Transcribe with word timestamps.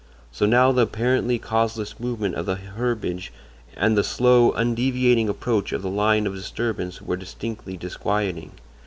So 0.31 0.47
now 0.47 0.71
the 0.71 0.81
apparently 0.81 1.37
causeless 1.37 1.99
movement 1.99 2.33
of 2.33 2.47
the 2.47 2.55
herbage 2.55 3.31
and 3.77 3.95
the 3.95 4.03
slow, 4.03 4.51
undeviating 4.53 5.29
approach 5.29 5.71
of 5.73 5.83
the 5.83 5.91
line 5.91 6.25
of 6.25 6.33
disturbance 6.33 7.03
were 7.03 7.15
distinctly 7.17 7.77
disquieting. 7.77 8.53